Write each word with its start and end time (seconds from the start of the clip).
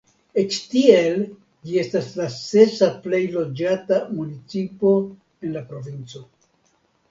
Eĉ 0.43 0.55
tiel 0.69 1.19
ĝi 1.67 1.77
estas 1.81 2.07
la 2.21 2.25
sesa 2.37 2.89
plej 3.05 3.21
loĝata 3.37 4.01
municipo 4.17 4.97
en 5.13 5.57
la 5.59 5.67
provinco. 5.71 6.27